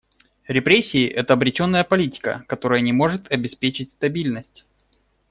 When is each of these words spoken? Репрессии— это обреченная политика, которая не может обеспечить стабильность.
Репрессии— 0.47 1.05
это 1.05 1.33
обреченная 1.33 1.83
политика, 1.83 2.43
которая 2.47 2.81
не 2.81 2.91
может 2.91 3.31
обеспечить 3.31 3.91
стабильность. 3.91 4.65